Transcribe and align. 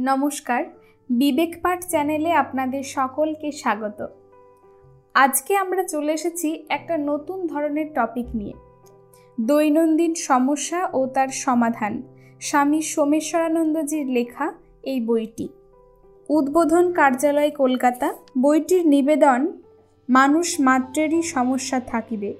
নমস্কার। 0.00 0.64
বিবেক 1.10 1.62
পাঠ 1.62 1.84
চ্যানেলে 1.88 2.32
আপনাদের 2.32 2.82
সকলকে 2.82 3.52
স্বাগত। 3.52 4.06
আজকে 5.14 5.56
আমরা 5.56 5.82
চলে 5.82 6.12
এসেছি 6.12 6.66
একটা 6.68 6.98
নতুন 6.98 7.46
ধরনের 7.46 7.86
টপিক 7.94 8.26
নিয়ে। 8.34 8.52
দৈনন্দিন 9.40 10.14
সমস্যা 10.14 10.90
ও 10.92 11.06
তার 11.06 11.28
সমাধান। 11.28 12.02
স্বামী 12.40 12.82
সোমেশ্বরানন্দজির 12.82 14.06
লেখা 14.06 14.52
এই 14.82 15.00
বইটি। 15.00 15.48
উদ্বোধন 16.28 16.92
কার্যালয় 16.92 17.50
কলকাতা। 17.50 18.14
বইটির 18.42 18.86
নিবেদন, 18.86 19.52
মানুষ 20.08 20.60
মাত্রেরই 20.60 21.22
সমস্যা 21.22 21.80
থাকিবে। 21.80 22.34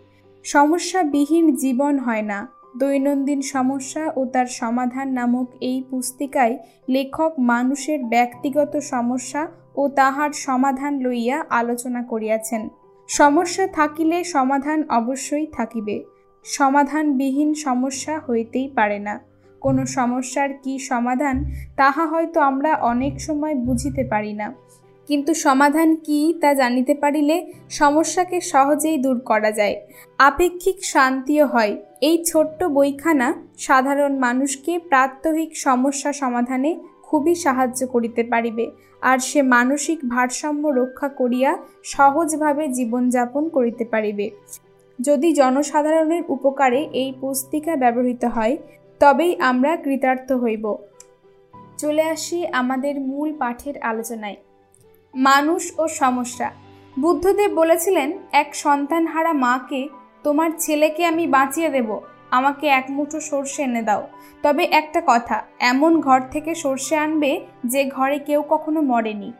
সমস্যাবিহীন 0.44 1.54
জীবন 1.54 1.98
হয় 1.98 2.22
না। 2.22 2.55
দৈনন্দিন 2.78 3.40
সমস্যা 3.42 4.12
ও 4.16 4.24
তার 4.24 4.46
সমাধান 4.46 5.08
নামক 5.08 5.46
এই 5.60 5.84
পুস্তিকায় 5.90 6.58
লেখক 6.88 7.32
মানুষের 7.38 8.04
ব্যক্তিগত 8.04 8.76
সমস্যা 8.76 9.48
ও 9.76 9.88
তাহার 9.88 10.32
সমাধান 10.32 11.00
লইয়া 11.00 11.44
আলোচনা 11.50 12.02
করিয়াছেন। 12.02 12.68
সমস্যা 13.08 13.66
থাকিলে 13.66 14.24
সমাধান 14.24 14.84
অবশ্যই 14.88 15.46
থাকিবে। 15.46 16.04
সমাধানবিহীন 16.44 17.54
সমস্যা 17.54 18.20
হইতেই 18.28 18.68
পারে 18.68 18.98
না। 18.98 19.20
কোনো 19.60 19.86
সমস্যার 19.86 20.50
কি 20.62 20.78
সমাধান, 20.78 21.44
তাহা 21.76 22.06
হয়তো 22.06 22.40
আমরা 22.40 22.74
অনেক 22.74 23.20
সময় 23.20 23.54
বুঝিতে 23.54 24.04
পারি 24.04 24.32
না। 24.32 24.54
কিন্তু 25.08 25.34
সমাধান 25.34 25.96
কি 25.96 26.34
তা 26.40 26.54
জানিতে 26.54 26.94
পারিলে 26.94 27.52
সমস্যাকে 27.70 28.40
সহজেই 28.40 28.98
দূর 28.98 29.20
করা 29.20 29.50
যায়। 29.50 29.76
আপেক্ষিক 30.18 30.84
শান্তিও 30.84 31.46
হয়। 31.46 31.76
এই 32.00 32.24
ছোট্ট 32.24 32.64
বইখানা 32.64 33.34
সাধারণ 33.58 34.18
মানুষকে 34.18 34.78
প্রাত্যহিক 34.78 35.56
সমস্যা 35.56 36.12
সমাধানে 36.12 36.80
খুবই 37.02 37.34
সাহায্য 37.34 37.86
করিতে 37.86 38.22
পারিবে, 38.22 38.70
আর 39.00 39.18
সে 39.18 39.42
মানসিক 39.42 40.08
ভারসাম্য 40.08 40.68
রক্ষা 40.68 41.08
করিয়া 41.08 41.58
সহজভাবে 41.84 42.68
জীবনযাপন 42.68 43.48
করিতে 43.48 43.84
পারিবে। 43.84 44.30
যদি 45.00 45.32
জনসাধারণের 45.32 46.22
উপকারে 46.28 46.88
এই 46.92 47.14
পুস্তিকা 47.20 47.76
ব্যবহৃত 47.76 48.24
হয়, 48.24 48.56
তবেই 49.00 49.36
আমরা 49.40 49.76
কৃতার্থ 49.76 50.32
হইব। 50.32 50.76
চলে 51.78 52.02
আসি 52.02 52.46
আমাদের 52.46 53.00
মূল 53.00 53.32
পাঠের 53.32 53.78
আলোচনায়। 53.78 54.36
মানুষ 55.14 55.72
ও 55.78 55.88
সমস্যা। 55.88 56.50
বুদ্ধদেব 57.00 57.52
বলেছিলেন, 57.54 58.18
এক 58.32 58.54
সন্তানহারা 58.54 59.32
মাকে 59.32 59.88
তোমার 60.26 60.50
ছেলেকে 60.58 61.04
আমি 61.04 61.26
বাঁচিয়ে 61.26 61.68
দেব। 61.68 62.00
আমাকে 62.30 62.66
এক 62.66 62.86
মুঠো 62.90 63.20
সর্ষে 63.20 63.62
এনে 63.62 63.82
দাও। 63.82 64.08
তবে 64.42 64.64
একটা 64.64 65.02
কথা, 65.06 65.42
এমন 65.58 66.00
ঘর 66.00 66.20
থেকে 66.30 66.54
সর্ষে 66.54 66.96
আনবে 66.96 67.46
যে 67.66 67.84
ঘরে 67.84 68.18
কেউ 68.18 68.42
কখনো 68.48 68.80
মরেনি। 68.80 69.32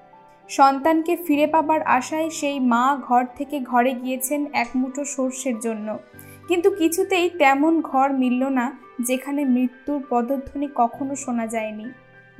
সন্তানকে 0.48 1.16
ফিরে 1.16 1.46
পাবার 1.46 1.82
আশায় 1.82 2.30
সেই 2.30 2.60
মা 2.60 3.00
ঘর 3.02 3.24
থেকে 3.36 3.60
ঘরে 3.60 3.92
গিয়েছেন 3.92 4.46
এক 4.52 4.68
মুঠো 4.76 5.04
সর্ষের 5.04 5.60
জন্য। 5.60 5.98
কিন্তু 6.48 6.70
কিছুতেই 6.70 7.30
তেমন 7.30 7.80
ঘর 7.80 8.12
মিলল 8.12 8.44
না 8.44 8.78
যেখানে 9.00 9.44
মৃত্যুর 9.44 10.02
পদধ্বনি 10.10 10.68
কখনো 10.74 11.14
শোনা 11.14 11.46
যায়নি। 11.46 11.84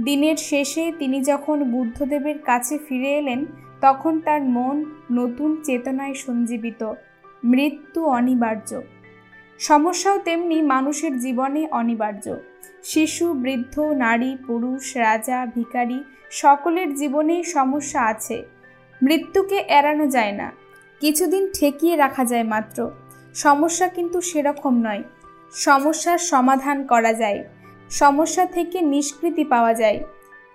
দিনের 0.05 0.37
শেষে 0.37 0.93
তিনি 0.99 1.21
যখন 1.21 1.71
বুদ্ধদেবের 1.71 2.39
কাছে 2.39 2.79
ফিরে 2.89 3.13
এলেন, 3.13 3.47
তখন 3.81 4.21
তার 4.21 4.43
মন 4.43 4.85
নতুন 5.13 5.63
চেতনায় 5.65 6.15
সঞ্জীবিত। 6.15 6.93
মৃত্যু 7.47 8.07
অনিবার্য। 8.07 8.81
সমস্যাও 9.59 10.19
তেমনি 10.19 10.63
মানুষের 10.63 11.19
জীবনে 11.19 11.69
অনিবার্য। 11.71 12.37
শিশু, 12.83 13.33
বৃদ্ধ, 13.33 13.81
নারী, 13.81 14.37
পুরুষ, 14.47 14.97
রাজা 14.97 15.47
ভিকারী 15.55 16.03
সকলের 16.31 16.95
জীবনেই 16.95 17.45
সমস্যা 17.45 18.01
আছে। 18.03 18.43
মৃত্যুকে 19.03 19.65
এড়ানো 19.69 20.07
যায় 20.07 20.33
না। 20.33 20.53
কিছুদিন 21.01 21.49
ঠেকিয়ে 21.61 21.97
রাখা 21.97 22.25
যায় 22.25 22.43
মাত্র। 22.45 22.91
সমস্যা 23.35 23.89
কিন্তু 23.89 24.21
সেরকম 24.21 24.75
নয়। 24.75 25.03
সমস্যার 25.53 26.19
সমাধান 26.19 26.87
করা 26.87 27.13
যায়। 27.13 27.45
সমস্যা 27.91 28.47
থেকে 28.47 28.81
নিষ্কৃতি 28.81 29.45
পাওয়া 29.45 29.75
যায়। 29.75 30.01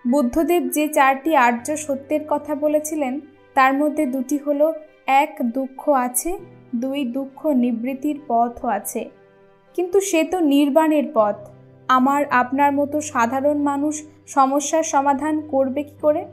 বুদ্ধদেব 0.07 0.67
যে 0.67 0.87
চারটি 0.87 1.35
আর্য 1.35 1.77
সত্যের 1.77 2.19
কথা 2.29 2.55
বলেছিলেন, 2.55 3.19
তার 3.53 3.73
মধ্যে 3.73 4.05
দুটি 4.05 4.37
হলো, 4.37 4.73
এক 5.05 5.37
দুঃখ 5.41 5.89
আছে 5.89 6.60
দুই 6.75 7.05
দুঃখ 7.05 7.45
নিবৃত্তির 7.45 8.21
পথও 8.27 8.67
আছে। 8.67 9.09
কিন্তু 9.73 10.01
সে 10.01 10.23
তো 10.23 10.39
নির্বাণের 10.39 11.03
পথ। 11.13 11.35
আমার, 11.87 12.25
আপনার 12.29 12.71
মতো 12.71 13.01
সাধারণ 13.01 13.57
মানুষ 13.57 14.03
সমস্যার 14.27 14.83
সমাধান 14.83 15.41
করবে 15.47 15.83
কি 15.83 15.95
করে? 16.01 16.25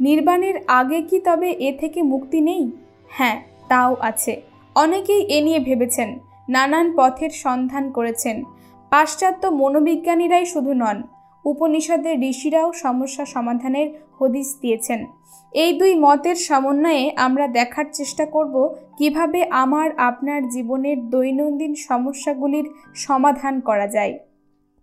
নির্বাণের 0.00 0.54
আগে 0.66 1.02
কি 1.02 1.18
তবে 1.18 1.50
এ 1.50 1.76
থেকে 1.80 2.02
মুক্তি 2.02 2.40
নেই? 2.40 2.70
হ্যাঁ 3.08 3.42
তাও 3.68 3.96
আছে। 4.00 4.42
অনেকেই 4.74 5.22
এ 5.22 5.40
নিয়ে 5.40 5.58
ভেবেছেন, 5.58 6.18
নানান 6.48 6.92
পথের 6.96 7.30
সন্ধান 7.30 7.92
করেছেন। 7.92 8.44
পাশ্চাত্য 8.90 9.46
মনোবিজ্ঞানীরাই 9.46 10.46
শুধু 10.46 10.72
নন 10.74 11.02
উপনিষদের 11.44 12.20
ঋষিরাও 12.20 12.72
সমস্যা 12.72 13.24
সমাধানের 13.24 13.90
হদিস 14.18 14.56
দিয়েছেন। 14.60 15.06
এই 15.52 15.78
দুই 15.78 15.94
মতের 15.94 16.34
সমন্বয়ে 16.34 17.12
আমরা 17.16 17.48
দেখার 17.48 17.84
চেষ্টা 17.92 18.26
করব 18.26 18.74
কীভাবে 18.98 19.44
আমার, 19.44 19.90
আপনার 19.96 20.48
জীবনের 20.48 21.10
দৈনন্দিন 21.10 21.74
সমস্যাগুলির 21.74 22.70
সমাধান 22.94 23.60
করা 23.60 23.86
যায়। 23.86 24.18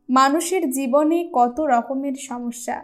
মানুষের 0.09 0.71
জীবনে 0.71 1.29
কত 1.33 1.59
রকমের 1.59 2.13
সমস্যা? 2.19 2.83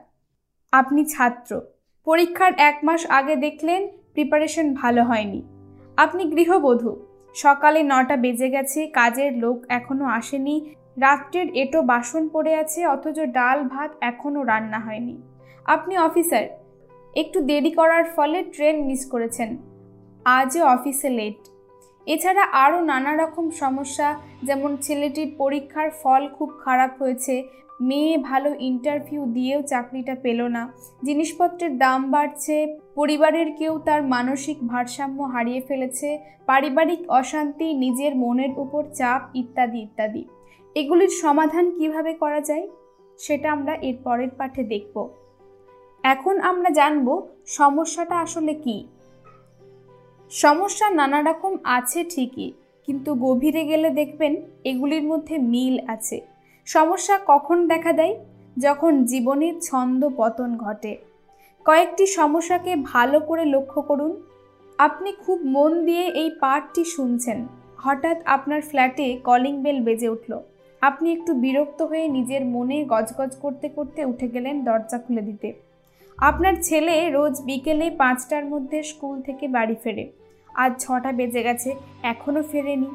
আপনি 0.71 1.05
ছাত্র। 1.05 1.61
পরীক্ষার 2.05 2.51
এক 2.57 2.79
মাস 2.83 3.05
আগে 3.09 3.35
দেখলেন 3.35 3.87
প্রিপারেশন 4.13 4.73
ভালো 4.73 5.03
হয়নি। 5.03 5.41
আপনি 5.97 6.23
গৃহবধূ। 6.23 6.95
সকালে 7.35 7.83
নটা 7.83 8.15
বেজে 8.15 8.49
গেছে, 8.49 8.87
কাজের 8.87 9.37
লোক 9.37 9.65
এখনও 9.69 10.05
আসেনি 10.05 10.69
রাত্রের 10.97 11.47
এটো 11.55 11.81
বাসন 11.81 12.29
পড়ে 12.29 12.55
আছে, 12.55 12.87
অথচ 12.87 13.19
ডাল, 13.19 13.63
ভাত 13.63 13.91
এখনও 14.01 14.43
রান্না 14.43 14.79
হয়নি। 14.79 15.21
আপনি 15.65 15.97
অফিসার, 15.97 16.43
একটু 17.15 17.41
দেরি 17.41 17.71
করার 17.71 18.05
ফলে 18.15 18.43
ট্রেন 18.43 18.75
মিস 18.85 19.05
করেছেন। 19.05 19.57
আজও 20.25 20.65
অফিসে 20.65 21.09
লেট। 21.09 21.37
এছাড়া 22.07 22.43
আরও 22.43 22.81
নানা 22.81 23.15
রকম 23.15 23.51
সমস্যা, 23.51 24.19
যেমন 24.43 24.77
ছেলেটির 24.77 25.35
পরীক্ষার 25.37 25.89
ফল 26.03 26.27
খুব 26.27 26.49
খারাপ 26.63 26.91
হয়েছে, 27.01 27.43
মেয়ে 27.81 28.17
ভালো 28.17 28.55
ইন্টারভিউ 28.59 29.25
দিয়েও 29.25 29.61
চাকরিটা 29.61 30.15
পেল 30.15 30.47
না, 30.47 30.73
জিনিসপত্রের 31.03 31.77
দাম 31.77 32.11
বাড়ছে, 32.11 32.77
পরিবারের 32.95 33.51
কেউ 33.51 33.79
তার 33.79 34.03
মানসিক 34.03 34.57
ভারসাম্য 34.67 35.23
হারিয়ে 35.23 35.61
ফেলেছে, 35.61 36.19
পারিবারিক 36.45 37.09
অশান্তি, 37.09 37.73
নিজের 37.73 38.15
মনের 38.15 38.51
উপর 38.57 38.83
চাপ, 38.93 39.21
ইত্যাদি 39.35 39.79
ইত্যাদি। 39.81 40.25
এগুলির 40.75 41.09
সমাধান 41.09 41.71
কীভাবে 41.71 42.13
করা 42.13 42.41
যায়, 42.41 42.67
সেটা 43.19 43.51
আমরা 43.51 43.73
এর 43.75 43.97
পরের 44.03 44.29
পাঠে 44.29 44.63
দেখব। 44.63 45.09
এখন 46.03 46.39
আমরা 46.39 46.69
জানব 46.69 47.27
সমস্যাটা 47.45 48.15
আসলে 48.19 48.53
কি। 48.53 48.87
সমস্যা 50.29 50.89
নানা 50.89 51.21
রকম 51.21 51.57
আছে 51.63 52.03
ঠিকই, 52.03 52.51
কিন্তু 52.87 53.15
গভীরে 53.15 53.63
গেলে 53.65 53.89
দেখবেন 53.89 54.35
এগুলির 54.63 55.03
মধ্যে 55.03 55.37
মিল 55.37 55.75
আছে। 55.87 56.21
সমস্যা 56.65 57.19
কখন 57.27 57.67
দেখা 57.67 57.93
দেয়? 57.93 58.15
যখন 58.57 59.05
জীবনের 59.05 59.59
ছন্দ 59.61 60.09
পতন 60.17 60.57
ঘটে। 60.57 60.97
কয়েকটি 61.65 62.05
সমস্যাকে 62.07 62.75
ভালো 62.75 63.19
করে 63.19 63.45
লক্ষ্য 63.45 63.81
করুন। 63.81 64.11
আপনি 64.77 65.13
খুব 65.13 65.39
মন 65.45 65.85
দিয়ে 65.85 66.05
এই 66.07 66.29
পাঠটি 66.39 66.83
শুনছেন। 66.85 67.47
হঠাৎ 67.77 68.17
আপনার 68.25 68.61
ফ্ল্যাটে 68.61 69.19
কলিং 69.23 69.61
বেল 69.61 69.79
বেজে 69.79 70.09
উঠল। 70.09 70.39
আপনি 70.81 71.07
একটু 71.11 71.31
বিরক্ত 71.33 71.81
হয়ে 71.81 72.05
নিজের 72.07 72.45
মনে 72.45 72.77
গজগজ 72.85 73.31
করতে 73.35 73.69
করতে 73.69 74.05
উঠে 74.05 74.27
গেলেন 74.27 74.55
দরজা 74.63 74.97
খুলে 74.97 75.21
দিতে। 75.21 75.53
আপনার 76.17 76.53
ছেলে 76.61 77.09
রোজ 77.09 77.41
বিকেলে 77.41 77.87
পাঁচটার 77.89 78.45
মধ্যে 78.45 78.83
স্কুল 78.83 79.21
থেকে 79.21 79.47
বাড়ি 79.47 79.75
ফেরে। 79.83 80.05
আজ 80.53 80.71
ছটা 80.79 81.11
বেজে 81.11 81.41
গেছে 81.43 81.69
এখনও 82.03 82.43
ফেরেনি। 82.51 82.89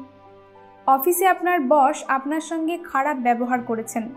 অফিসে 0.87 1.25
আপনার 1.27 1.59
বস 1.67 1.97
আপনার 2.07 2.41
সঙ্গে 2.41 2.75
খারাপ 2.83 3.17
ব্যবহার 3.17 3.59
করেছেন। 3.61 4.09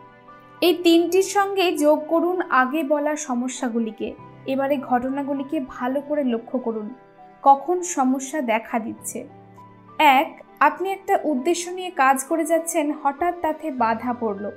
এই 0.61 0.75
তিনটির 0.83 1.29
সঙ্গে 1.37 1.77
যোগ 1.77 1.99
করুন 2.09 2.43
আগে 2.51 2.81
বলা 2.83 3.17
সমস্যাগুলিকে, 3.17 4.15
এবারে 4.47 4.77
ঘটনাগুলিকে 4.77 5.61
ভালো 5.69 5.99
করে 6.09 6.23
লক্ষ্য 6.25 6.59
করুন। 6.59 6.89
কখন 7.43 7.83
সমস্যা 7.83 8.39
দেখা 8.43 8.79
দিচ্ছে? 8.79 9.19
এক 9.99 10.31
আপনি 10.61 10.87
একটা 10.91 11.19
উদ্দেশ্য 11.25 11.71
নিয়ে 11.71 11.91
কাজ 11.91 12.25
করে 12.25 12.45
যাচ্ছেন, 12.45 12.93
হঠাৎ 13.03 13.35
তাতে 13.43 13.71
বাধা 13.71 14.13
পড়ল। 14.13 14.51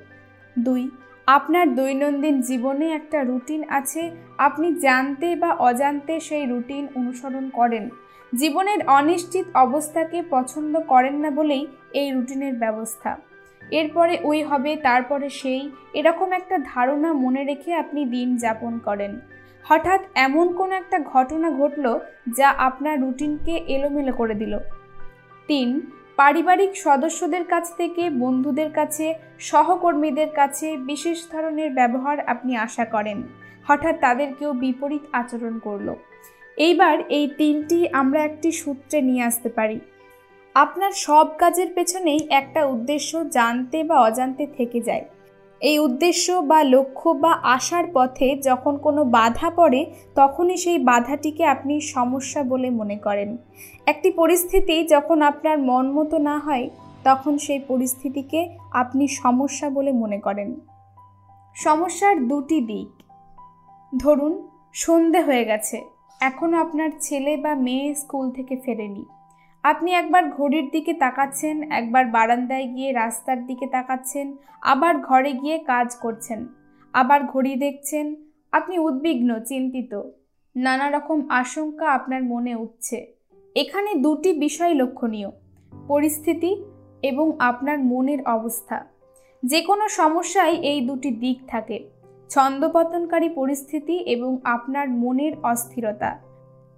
দুই, 0.58 0.90
আপনার 1.28 1.76
দৈনন্দিন 1.76 2.42
জীবনে 2.42 2.92
একটা 2.92 3.24
রুটিন 3.24 3.62
আছে, 3.70 4.12
আপনি 4.38 4.76
জানতে 4.76 5.36
বা 5.36 5.52
অজান্তে 5.54 6.20
সেই 6.20 6.46
রুটিন 6.46 6.88
অনুসরণ 6.96 7.50
করেন। 7.50 7.90
জীবনের 8.34 8.80
অনিশ্চিত 8.88 9.46
অবস্থাকে 9.56 10.24
পছন্দ 10.30 10.80
করেন 10.88 11.16
না 11.16 11.30
বলেই 11.30 11.68
এই 11.94 12.12
রুটিনের 12.12 12.54
ব্যবস্থা। 12.54 13.18
এরপরে 13.72 14.20
ওই 14.24 14.44
হবে, 14.44 14.76
তারপরে 14.76 15.30
সেই, 15.30 15.72
এরকম 15.94 16.32
একটা 16.32 16.58
ধারণা 16.74 17.14
মনে 17.14 17.44
রেখে 17.44 17.74
আপনি 17.74 18.06
দিন 18.06 18.38
যাপন 18.38 18.80
করেন। 18.80 19.20
হঠাৎ 19.66 20.02
এমন 20.16 20.54
কোনো 20.54 20.74
একটা 20.76 21.00
ঘটনা 21.00 21.52
ঘটল 21.52 21.86
যা 22.38 22.50
আপনার 22.58 23.02
রুটিনকে 23.02 23.54
এলোমেলো 23.68 24.14
করে 24.14 24.36
দিল। 24.36 24.60
তিন, 25.48 25.82
পারিবারিক 26.16 26.78
সদস্যদের 26.78 27.44
কাছ 27.44 27.76
থেকে, 27.78 28.10
বন্ধুদের 28.10 28.72
কাছে, 28.72 29.14
সহকর্মীদের 29.40 30.30
কাছে 30.30 30.78
বিশেষ 30.78 31.18
ধরনের 31.32 31.70
ব্যবহার 31.72 32.20
আপনি 32.20 32.58
আশা 32.58 32.86
করেন। 32.86 33.24
হঠাৎ 33.68 33.96
তাদের 34.00 34.34
কেউ 34.40 34.54
বিপরীত 34.54 35.02
আচরণ 35.12 35.60
করল। 35.60 35.94
এইবার 36.58 37.00
এই 37.10 37.30
তিনটি 37.38 37.88
আমরা 37.90 38.24
একটি 38.24 38.52
সূত্রে 38.52 39.02
নিয়ে 39.02 39.24
আসতে 39.24 39.50
পারি। 39.50 39.80
আপনার 40.56 40.92
সব 40.92 41.28
কাজের 41.38 41.68
পেছনেই 41.76 42.28
একটা 42.30 42.66
উদ্দেশ্য 42.66 43.30
জানতে 43.30 43.84
বা 43.84 44.00
অজান্তে 44.00 44.48
থেকে 44.58 44.82
যায়। 44.82 45.06
এই 45.64 45.80
উদ্দেশ্য 45.80 46.32
বা 46.32 46.64
লক্ষ্য 46.64 47.10
বা 47.10 47.32
আশার 47.32 47.84
পথে 47.94 48.36
যখন 48.36 48.78
কোনো 48.78 49.04
বাধা 49.04 49.50
পড়ে, 49.50 49.94
তখনই 50.16 50.58
সেই 50.58 50.78
বাধাটিকে 50.78 51.46
আপনি 51.46 51.82
সমস্যা 51.82 52.44
বলে 52.44 52.70
মনে 52.70 52.96
করেন। 52.96 53.38
একটি 53.88 54.12
পরিস্থিতি 54.12 54.84
যখন 54.84 55.22
আপনার 55.22 55.60
মন 55.60 55.92
মতো 55.92 56.18
না 56.18 56.40
হয়, 56.40 56.70
তখন 57.04 57.38
সেই 57.38 57.60
পরিস্থিতিকে 57.60 58.58
আপনি 58.72 59.08
সমস্যা 59.08 59.70
বলে 59.70 59.92
মনে 59.92 60.20
করেন। 60.20 60.60
সমস্যার 61.56 62.28
দুটি 62.28 62.62
দিক। 62.62 63.04
ধরুন, 63.98 64.48
সন্ধে 64.74 65.22
হয়ে 65.22 65.46
গেছে। 65.46 65.82
এখনও 66.22 66.58
আপনার 66.58 66.90
ছেলে 67.00 67.38
বা 67.38 67.56
মেয়ে 67.56 67.96
স্কুল 67.96 68.32
থেকে 68.32 68.56
ফেরেনি। 68.66 69.06
আপনি 69.64 69.90
একবার 69.94 70.24
ঘড়ির 70.30 70.70
দিকে 70.72 70.94
তাকাচ্ছেন, 70.94 71.72
একবার 71.72 72.06
বারান্দায় 72.06 72.68
গিয়ে 72.68 72.94
রাস্তার 72.94 73.46
দিকে 73.46 73.68
তাকাচ্ছেন, 73.68 74.28
আবার 74.62 74.98
ঘরে 74.98 75.32
গিয়ে 75.34 75.58
কাজ 75.58 75.96
করছেন, 75.96 76.48
আবার 76.94 77.24
ঘড়ি 77.24 77.56
দেখছেন, 77.56 78.06
আপনি 78.52 78.80
উদ্বিগ্ন, 78.80 79.40
চিন্তিত। 79.40 80.02
নানা 80.56 80.88
রকম 80.92 81.28
আশঙ্কা 81.30 81.86
আপনার 81.92 82.24
মনে 82.24 82.56
উঠছে। 82.56 82.98
এখানে 83.56 83.92
দুটি 83.96 84.34
বিষয় 84.34 84.74
লক্ষণীয়, 84.74 85.30
পরিস্থিতি 85.88 86.52
এবং 87.04 87.38
আপনার 87.40 87.78
মনের 87.80 88.22
অবস্থা। 88.28 88.78
যে 89.44 89.62
কোনো 89.62 89.90
সমস্যায় 89.90 90.56
এই 90.72 90.82
দুটি 90.82 91.12
দিক 91.12 91.38
থাকে, 91.48 91.78
ছন্দপতনকারী 92.30 93.30
পরিস্থিতি 93.30 93.96
এবং 93.98 94.32
আপনার 94.44 94.90
মনের 94.90 95.34
অস্থিরতা। 95.44 96.12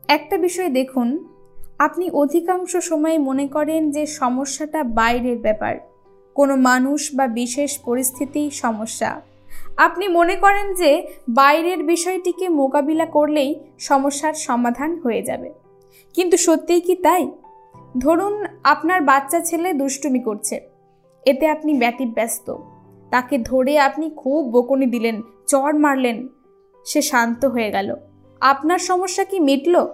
একটা 0.10 0.38
বিষয় 0.38 0.70
দেখুন 0.70 1.35
আপনি 1.80 2.10
অধিকাংশ 2.10 2.77
সময় 2.77 3.18
মনে 3.18 3.48
করেন 3.48 3.92
যে 3.92 4.06
সমস্যাটা 4.06 4.83
বাইরের 4.83 5.39
ব্যাপার। 5.39 5.75
কোনো 6.33 6.56
মানুষ 6.56 7.10
বা 7.16 7.27
বিশেষ 7.27 7.80
পরিস্থিতি 7.80 8.50
সমস্যা। 8.50 9.22
আপনি 9.77 10.07
মনে 10.07 10.36
করেন 10.36 10.74
যে 10.74 11.07
বাইরের 11.30 11.83
বিষয়টিকে 11.83 12.50
মোকাবিলা 12.50 13.06
করলেই 13.06 13.60
সমস্যার 13.80 14.33
সমাধান 14.33 15.00
হয়ে 15.00 15.22
যাবে। 15.22 15.54
কিন্তু 16.13 16.38
সত্যিই 16.38 16.81
কি 16.81 16.95
তাই? 16.95 17.31
ধরুন 18.00 18.45
আপনার 18.63 19.01
বাচ্চা 19.01 19.39
ছেলে 19.39 19.74
দুষ্টুমি 19.74 20.19
করছে। 20.19 20.60
এতে 21.25 21.48
আপনি 21.48 21.74
ব্যতিব্যস্ত। 21.74 22.56
তাকে 23.10 23.38
ধরে 23.38 23.80
আপনি 23.80 24.10
খুব 24.10 24.51
বকুনি 24.51 24.86
দিলেন 24.86 25.22
চড় 25.48 25.74
মারলেন। 25.74 26.27
সে 26.86 27.01
শান্ত 27.01 27.45
হয়ে 27.45 27.72
গেল। 27.72 27.95
আপনার 28.42 28.80
সমস্যা 28.80 29.24
কি 29.24 29.39
মিটল? 29.39 29.88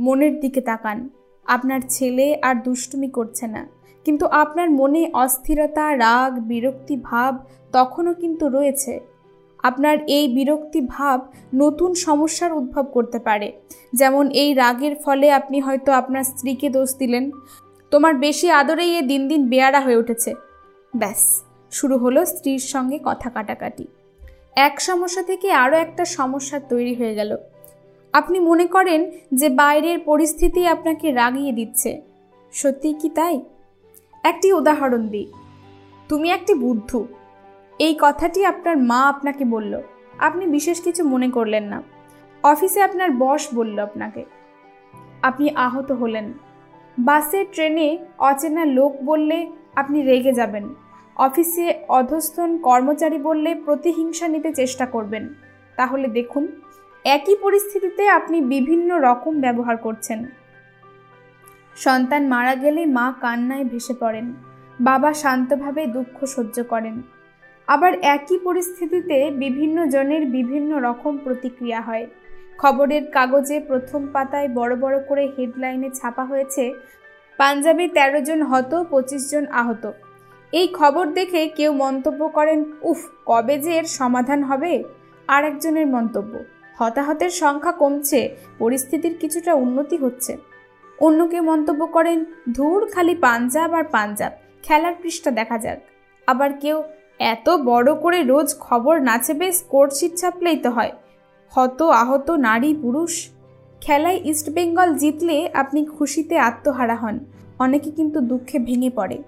মনের 0.00 0.40
দিকে 0.40 0.60
তাকান। 0.60 1.08
আপনার 1.46 1.80
ছেলে 1.88 2.38
আর 2.42 2.54
দুষ্টুমি 2.54 3.08
করছে 3.08 3.46
না। 3.46 3.66
কিন্তু 4.04 4.26
আপনার 4.26 4.70
মনে 4.70 5.10
অস্থিরতা, 5.12 5.96
রাগ, 5.96 6.40
বিরক্তি 6.40 6.96
ভাব 6.96 7.44
তখনও 7.72 8.14
কিন্তু 8.14 8.48
রয়েছে। 8.48 9.00
আপনার 9.62 9.98
এই 10.06 10.28
বিরক্তি 10.28 10.80
ভাব 10.80 11.32
নতুন 11.54 11.94
সমস্যার 11.94 12.52
উদ্ভব 12.52 12.84
করতে 12.84 13.18
পারে। 13.18 13.52
যেমন 13.92 14.30
এই 14.30 14.54
রাগের 14.54 14.94
ফলে 14.94 15.32
আপনি 15.32 15.60
হয়তো 15.60 15.92
আপনার 15.92 16.24
স্ত্রীকে 16.24 16.68
দোষ 16.70 16.96
দিলেন। 16.96 17.30
তোমার 17.90 18.14
বেশি 18.14 18.50
আদরেই 18.50 18.98
এ 18.98 19.02
দিন 19.02 19.28
দিন 19.28 19.48
বেয়ারা 19.48 19.80
হয়ে 19.80 19.96
উঠেছে। 19.96 20.34
ব্যাস, 20.96 21.42
শুরু 21.70 21.98
হলো 21.98 22.26
স্ত্রীর 22.26 22.58
সঙ্গে 22.58 22.98
কথা 23.04 23.30
কাটাকাটি। 23.30 23.86
এক 24.56 24.80
সমস্যা 24.80 25.22
থেকে 25.22 25.52
আরও 25.52 25.76
একটা 25.76 26.04
সমস্যা 26.04 26.60
তৈরি 26.60 26.94
হয়ে 26.94 27.14
গেল। 27.14 27.36
আপনি 28.14 28.40
মনে 28.40 28.66
করেন 28.66 29.10
যে 29.34 29.48
বাইরের 29.48 29.98
পরিস্থিতি 29.98 30.66
আপনাকে 30.66 31.12
রাগিয়ে 31.12 31.52
দিচ্ছে। 31.52 32.02
সত্যি 32.52 32.94
কি 33.00 33.08
তাই? 33.08 33.40
একটি 34.24 34.52
উদাহরণ 34.52 35.08
দিই। 35.08 35.32
তুমি 36.08 36.30
একটি 36.30 36.54
বুদ্ধু। 36.54 37.06
এই 37.78 37.96
কথাটি 38.00 38.44
আপনার 38.44 38.76
মা 38.76 39.08
আপনাকে 39.08 39.44
বলল। 39.44 39.80
আপনি 40.18 40.46
বিশেষ 40.46 40.80
কিছু 40.80 41.04
মনে 41.04 41.28
করলেন 41.28 41.64
না। 41.64 41.82
অফিসে 42.42 42.82
আপনার 42.82 43.10
বস 43.10 43.48
বলল 43.54 43.78
আপনাকে। 43.78 44.24
আপনি 45.22 45.50
আহত 45.50 45.92
হলেন। 45.92 46.32
বাসে, 46.98 47.44
ট্রেনে 47.44 47.98
অচেনা 48.18 48.64
লোক 48.64 48.96
বললে 49.04 49.50
আপনি 49.76 50.02
রেগে 50.02 50.32
যাবেন। 50.32 50.74
অফিসে 51.16 51.74
অধস্থন 51.88 52.58
কর্মচারী 52.58 53.18
বললে 53.18 53.54
প্রতিহিংসা 53.54 54.28
নিতে 54.28 54.54
চেষ্টা 54.54 54.86
করবেন। 54.86 55.34
তাহলে 55.76 56.08
দেখুন 56.08 56.48
একই 57.04 57.36
পরিস্থিতিতে 57.36 58.08
আপনি 58.08 58.40
বিভিন্ন 58.40 58.98
রকম 59.00 59.40
ব্যবহার 59.40 59.76
করছেন। 59.76 60.26
সন্তান 61.76 62.26
মারা 62.26 62.54
গেলে 62.54 62.86
মা 62.86 63.14
কান্নায় 63.20 63.64
ভেসে 63.64 63.94
পড়েন। 64.00 64.34
বাবা 64.80 65.14
শান্তভাবে 65.14 65.86
দুঃখ 65.86 66.24
সহ্য 66.24 66.64
করেন। 66.64 67.02
আবার 67.66 67.92
একই 68.02 68.38
পরিস্থিতিতে 68.38 69.30
বিভিন্ন 69.30 69.86
জনের 69.86 70.26
বিভিন্ন 70.26 70.78
রকম 70.78 71.18
প্রতিক্রিয়া 71.18 71.80
হয়। 71.80 72.06
খবরের 72.58 73.10
কাগজে 73.10 73.60
প্রথম 73.60 74.06
পাতায় 74.12 74.48
বড় 74.48 74.76
বড় 74.76 75.00
করে 75.00 75.32
হেডলাইনে 75.38 75.90
ছাপা 75.90 76.24
হয়েছে, 76.24 76.74
পাঞ্জাবে 77.36 77.88
১৩ 77.88 78.20
জন 78.20 78.42
হত, 78.42 78.84
পঁচিশ 78.90 79.30
জন 79.30 79.46
আহত। 79.46 79.90
এই 80.52 80.68
খবর 80.68 81.06
দেখে 81.06 81.48
কেউ 81.48 81.72
মন্তব্য 81.72 82.28
করেন, 82.28 82.64
উফ, 82.82 82.98
কবে 83.26 83.58
যে 83.58 83.72
এর 83.72 83.84
সমাধান 83.84 84.42
হবে? 84.42 84.84
আর 85.28 85.44
একজনের 85.44 85.86
মন্তব্য 85.86 86.53
হতাহতের 86.78 87.30
সংখ্যা 87.30 87.72
কমছে, 87.72 88.36
পরিস্থিতির 88.58 89.14
কিছুটা 89.20 89.54
উন্নতি 89.54 89.96
হচ্ছে। 89.96 90.36
অন্য 90.98 91.26
কেউ 91.26 91.42
মন্তব্য 91.42 91.86
করেন, 91.86 92.24
ধূর 92.52 92.90
খালি 92.90 93.14
পাঞ্জাব 93.14 93.72
আর 93.74 93.84
পাঞ্জাব, 93.84 94.32
খেলার 94.62 94.94
পৃষ্ঠা 95.02 95.30
দেখা 95.30 95.58
যাক। 95.58 95.78
আবার 96.26 96.52
কেউ, 96.52 96.82
এত 97.18 97.50
বড় 97.50 97.94
করে 97.94 98.22
রোজ 98.22 98.56
খবর 98.60 99.00
নাচে 99.00 99.34
বেশ 99.34 99.62
কোর্টশিট 99.68 100.14
ছাপলেই 100.14 100.56
তো 100.56 100.70
হয়। 100.70 100.92
হত 101.50 101.82
আহত 101.82 102.30
নারী 102.30 102.74
পুরুষ। 102.82 103.28
খেলায় 103.80 104.20
ইস্টবেঙ্গল 104.24 104.94
জিতলে 104.94 105.50
আপনি 105.54 105.84
খুশিতে 105.84 106.38
আত্মহারা 106.38 106.94
হন, 106.94 107.18
অনেকে 107.58 107.90
কিন্তু 107.90 108.20
দুঃখে 108.20 108.58
ভেঙে 108.58 108.90
পড়ে। 108.90 109.22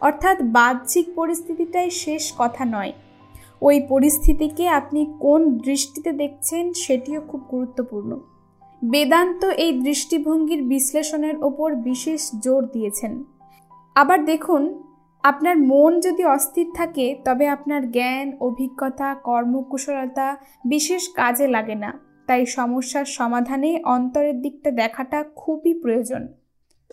অর্থাৎ 0.00 0.36
বাহ্যিক 0.42 1.06
পরিস্থিতিটাই 1.14 1.90
শেষ 1.90 2.32
কথা 2.38 2.64
নয়। 2.64 2.92
ওই 3.62 3.80
পরিস্থিতিকে 3.88 4.68
আপনি 4.68 5.06
কোন 5.20 5.58
দৃষ্টিতে 5.58 6.12
দেখছেন 6.12 6.72
সেটিও 6.72 7.20
খুব 7.20 7.40
গুরুত্বপূর্ণ। 7.50 8.20
বেদান্ত 8.84 9.44
এই 9.44 9.72
দৃষ্টিভঙ্গির 9.72 10.62
বিশ্লেষণের 10.62 11.44
ওপর 11.44 11.74
বিশেষ 11.74 12.30
জোর 12.38 12.66
দিয়েছেন। 12.66 13.24
আবার 13.94 14.24
দেখুন, 14.24 14.82
আপনার 15.22 15.58
মন 15.58 16.00
যদি 16.00 16.24
অস্থির 16.24 16.66
থাকে, 16.74 17.16
তবে 17.24 17.48
আপনার 17.48 17.90
জ্ঞান, 17.90 18.32
অভিজ্ঞতা, 18.40 19.14
কর্মকুশলতা 19.14 20.36
বিশেষ 20.64 21.08
কাজে 21.08 21.46
লাগে 21.46 21.74
না। 21.74 22.00
তাই 22.26 22.46
সমস্যার 22.46 23.04
সমাধানে 23.04 23.82
অন্তরের 23.84 24.42
দিকটা 24.42 24.70
দেখাটা 24.70 25.24
খুবই 25.36 25.74
প্রয়োজন। 25.74 26.28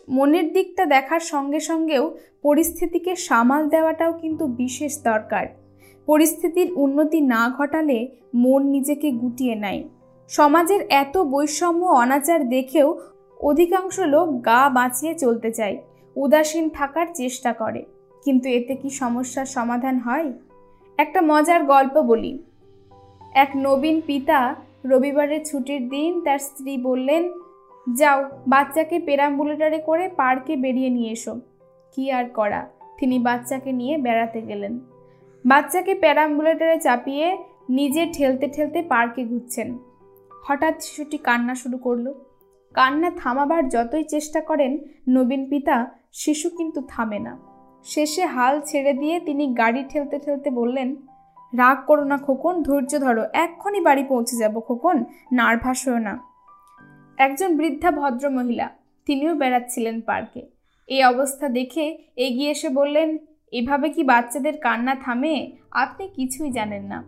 মনের 0.10 0.54
দিকটা 0.54 0.86
দেখার 0.86 1.20
সঙ্গে 1.20 1.60
সঙ্গেও 1.60 2.18
পরিস্থিতিকে 2.42 3.16
সামাল 3.16 3.70
দেওয়াটাও 3.70 4.14
কিন্তু 4.14 4.48
বিশেষ 4.48 5.04
দরকার। 5.04 5.61
পরিস্থিতির 6.06 6.74
উন্নতি 6.76 7.22
না 7.22 7.56
ঘটালে 7.58 8.10
মন 8.36 8.64
নিজেকে 8.64 9.12
গুটিয়ে 9.12 9.56
নেয়। 9.56 9.84
সমাজের 10.28 10.82
এত 10.90 11.18
বৈষম্য 11.18 11.86
অনাচার 11.86 12.50
দেখেও 12.50 13.00
অধিকাংশ 13.40 14.00
লোক 14.00 14.46
গা 14.46 14.70
বাঁচিয়ে 14.70 15.14
চলতে 15.14 15.52
চায়, 15.52 15.78
উদাসীন 16.16 16.70
থাকার 16.70 17.08
চেষ্টা 17.14 17.54
করে। 17.54 17.86
কিন্তু 18.26 18.50
এতে 18.50 18.76
কি 18.76 18.90
সমস্যার 18.90 19.46
সমাধান 19.46 19.98
হয়? 19.98 20.34
একটা 20.98 21.22
মজার 21.22 21.64
গল্প 21.64 22.02
বলি। 22.02 22.44
এক 23.34 23.52
নবীন 23.56 24.02
পিতা 24.06 24.56
রবিবারের 24.86 25.46
ছুটির 25.46 25.90
দিন 25.90 26.22
তার 26.22 26.40
স্ত্রী 26.40 26.78
বললেন, 26.78 27.32
যাও, 27.94 28.30
বাচ্চাকে 28.48 29.00
পেরাম্বুলেটারে 29.00 29.78
করে 29.78 30.08
পার্কে 30.08 30.56
বেরিয়ে 30.56 30.90
নিয়ে 30.90 31.12
এসো। 31.12 31.40
কি 31.96 32.12
আর 32.12 32.26
করা? 32.26 32.70
তিনি 32.98 33.20
বাচ্চাকে 33.20 33.72
নিয়ে 33.72 33.98
বেড়াতে 33.98 34.42
গেলেন। 34.42 34.80
বাচ্চাকে 35.46 35.96
প্যারাম্বুলেটারে 35.96 36.80
চাপিয়ে 36.80 37.38
নিজে 37.70 38.08
ঠেলতে 38.14 38.48
ঠেলতে 38.48 38.82
পার্কে 38.82 39.26
ঘুরছেন। 39.26 39.78
হঠাৎ 40.48 40.84
শিশুটি 40.84 41.18
কান্না 41.18 41.56
শুরু 41.56 41.78
করল। 41.78 42.14
কান্না 42.74 43.12
থামাবার 43.12 43.70
যতই 43.70 44.04
চেষ্টা 44.04 44.42
করেন 44.42 44.78
নবীন 45.10 45.50
পিতা, 45.50 45.92
শিশু 46.14 46.50
কিন্তু 46.50 46.82
থামে 46.88 47.20
না। 47.20 47.38
শেষে 47.84 48.26
হাল 48.26 48.62
ছেড়ে 48.62 48.94
দিয়ে 48.94 49.20
তিনি 49.20 49.54
গাড়ি 49.54 49.84
ঠেলতে 49.90 50.20
ঠেলতে 50.20 50.50
বললেন, 50.50 50.96
রাগ 51.58 51.78
করো 51.88 52.04
না 52.04 52.18
খোকন, 52.18 52.64
ধৈর্য 52.64 53.00
ধরো, 53.00 53.24
এক্ষুনি 53.34 53.82
বাড়ি 53.82 54.04
পৌঁছে 54.04 54.38
যাব 54.38 54.60
খোকন, 54.60 55.04
নার্ভাস 55.32 55.88
হও 55.88 55.98
না। 55.98 56.20
একজন 57.18 57.58
বৃদ্ধা 57.58 57.92
ভদ্র 57.92 58.30
মহিলা 58.30 58.70
তিনিও 59.06 59.36
বেড়াচ্ছিলেন 59.36 60.02
পার্কে। 60.02 60.42
এই 60.88 61.04
অবস্থা 61.04 61.50
দেখে 61.50 61.98
এগিয়ে 62.16 62.52
এসে 62.52 62.70
বললেন 62.70 63.18
এভাবে 63.54 63.88
কি 63.90 64.04
বাচ্চাদের 64.04 64.56
কান্না 64.58 64.96
থামে? 64.96 65.36
আপনি 65.72 66.04
কিছুই 66.08 66.52
জানেন 66.52 66.84
না। 66.84 67.00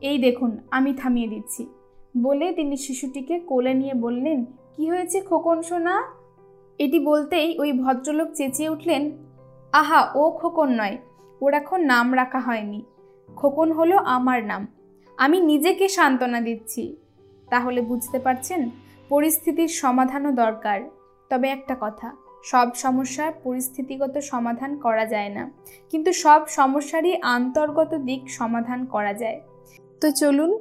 এই 0.00 0.18
দেখুন, 0.18 0.50
আমি 0.70 0.90
থামিয়ে 0.94 1.28
দিচ্ছি। 1.28 1.62
বলে 2.22 2.46
তিনি 2.52 2.76
শিশুটিকে 2.76 3.36
কোলে 3.40 3.72
নিয়ে 3.74 3.94
বললেন, 3.94 4.38
কি 4.76 4.84
হয়েছে 4.90 5.20
খোকন 5.20 5.62
সোনা? 5.62 5.94
এটি 6.78 6.98
বলতেই 6.98 7.48
ওই 7.58 7.72
ভদ্রলোক 7.72 8.28
চেঁচিয়ে 8.34 8.68
উঠলেন, 8.68 9.02
আহা, 9.72 10.00
ও 10.14 10.30
খোকন 10.30 10.68
নয়, 10.70 10.96
ওর 11.40 11.54
এখন 11.54 11.80
নাম 11.82 12.06
রাখা 12.14 12.40
হয়নি। 12.40 12.80
খোকন 13.36 13.72
হলো 13.72 13.96
আমার 14.16 14.40
নাম, 14.44 14.66
আমি 15.18 15.38
নিজেকে 15.40 15.86
সান্ত্বনা 15.88 16.40
দিচ্ছি। 16.40 16.96
তাহলে 17.48 17.80
বুঝতে 17.80 18.18
পারছেন, 18.18 18.70
পরিস্থিতির 19.08 19.68
সমাধানও 19.68 20.32
দরকার। 20.32 20.78
তবে 21.30 21.46
একটা 21.48 21.76
কথা 21.80 22.08
সব 22.44 22.74
সমস্যার 22.74 23.32
পরিস্থিতিগত 23.44 24.18
সমাধান 24.18 24.76
করা 24.78 25.06
যায় 25.06 25.28
না। 25.28 25.52
কিন্তু 25.90 26.12
সব 26.12 26.46
সমস্যারই 26.48 27.20
আন্তর্গত 27.22 27.94
দিক 27.94 28.30
সমাধান 28.30 28.84
করা 28.84 29.12
যায়। 29.12 29.40
তো 30.00 30.10
চলুন, 30.10 30.58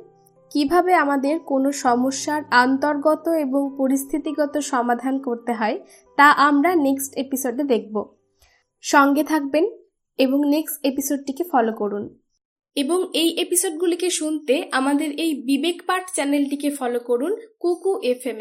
কীভাবে 0.49 0.93
আমাদের 0.93 1.39
কোনো 1.39 1.71
সমস্যার 1.71 2.41
আন্তর্গত 2.51 3.27
এবং 3.27 3.75
পরিস্থিতিগত 3.77 4.57
সমাধান 4.57 5.19
করতে 5.19 5.53
হয় 5.53 5.79
তা 6.17 6.31
আমরা 6.31 6.75
নেক্সট 6.75 7.13
এপিসোডে 7.13 7.63
দেখব। 7.63 8.15
সঙ্গে 8.81 9.23
থাকবেন 9.23 9.69
এবং 10.17 10.49
নেক্সট 10.49 10.85
এপিসোডটিকে 10.85 11.43
ফলো 11.51 11.73
করুন। 11.73 12.19
এবং 12.75 13.07
এই 13.13 13.37
এপিসোডগুলিকে 13.41 14.09
শুনতে 14.09 14.69
আমাদের 14.71 15.11
এই 15.11 15.43
বিবেক 15.45 15.81
পাঠ 15.85 16.03
চ্যানেলটিকে 16.13 16.75
ফলো 16.75 16.99
করুন 16.99 17.35
কুকু 17.59 18.01
এফ 18.01 18.27
এ 18.27 18.33